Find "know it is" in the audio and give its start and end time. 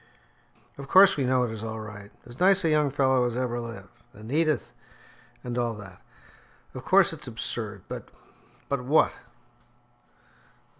1.25-1.63